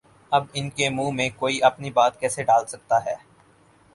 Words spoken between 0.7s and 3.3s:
کے منہ میں کوئی اپنی بات کیسے ڈال سکتا ہے؟